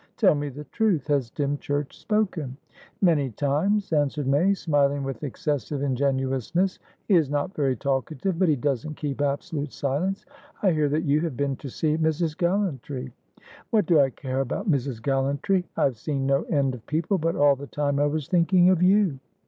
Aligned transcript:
"Tell 0.17 0.33
me 0.33 0.49
the 0.49 0.63
truth. 0.63 1.05
Has 1.09 1.29
Dymchurch 1.29 1.95
spoken?" 1.95 2.57
"Many 3.03 3.29
times," 3.29 3.93
answered 3.93 4.25
May; 4.25 4.55
smiling 4.55 5.03
with 5.03 5.23
excessive 5.23 5.83
ingenuousness. 5.83 6.79
"He 7.07 7.13
is 7.13 7.29
not 7.29 7.53
very 7.53 7.75
talkative, 7.75 8.39
but 8.39 8.49
he 8.49 8.55
doesn't 8.55 8.95
keep 8.95 9.21
absolute 9.21 9.69
silenceI 9.69 10.73
hear 10.73 10.89
that 10.89 11.03
you 11.03 11.21
have 11.21 11.37
been 11.37 11.55
to 11.57 11.69
see 11.69 11.97
Mrs. 11.97 12.35
Gallantry." 12.35 13.13
"What 13.69 13.85
do 13.85 13.99
I 13.99 14.09
care 14.09 14.39
about 14.39 14.67
Mrs. 14.67 15.03
Gallantry! 15.03 15.65
I've 15.77 15.97
seen 15.97 16.25
no 16.25 16.45
end 16.45 16.73
of 16.73 16.83
people, 16.87 17.19
but 17.19 17.35
all 17.35 17.55
the 17.55 17.67
time 17.67 17.99
I 17.99 18.07
was 18.07 18.27
thinking 18.27 18.71
of 18.71 18.81
you. 18.81 19.19